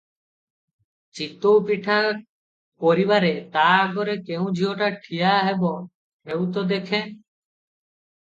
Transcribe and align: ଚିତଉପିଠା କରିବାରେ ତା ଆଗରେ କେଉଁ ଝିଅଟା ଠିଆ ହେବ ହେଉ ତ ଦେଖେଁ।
ଚିତଉପିଠା 1.17 1.97
କରିବାରେ 2.85 3.29
ତା 3.57 3.67
ଆଗରେ 3.81 4.15
କେଉଁ 4.31 4.47
ଝିଅଟା 4.61 4.89
ଠିଆ 5.05 5.33
ହେବ 5.49 5.75
ହେଉ 6.31 6.49
ତ 6.57 6.65
ଦେଖେଁ। 6.73 7.05